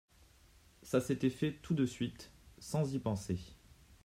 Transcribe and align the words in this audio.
Ça 0.81 0.99
s'était 0.99 1.29
fait 1.29 1.53
tout 1.61 1.75
de 1.75 1.85
suite, 1.85 2.31
sans 2.57 2.91
y 2.91 2.97
penser. 2.97 3.39